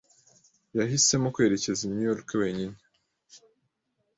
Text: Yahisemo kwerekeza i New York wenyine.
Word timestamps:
Yahisemo 0.77 1.27
kwerekeza 1.35 1.81
i 1.83 1.87
New 1.89 2.05
York 2.09 2.27
wenyine. 2.41 2.77